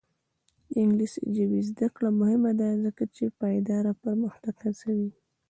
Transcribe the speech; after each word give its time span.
د 0.71 0.73
انګلیسي 0.83 1.21
ژبې 1.35 1.61
زده 1.69 1.87
کړه 1.95 2.09
مهمه 2.19 2.51
ده 2.59 2.69
ځکه 2.85 3.03
چې 3.15 3.23
پایداره 3.39 3.91
پرمختګ 4.03 4.55
هڅوي. 4.65 5.09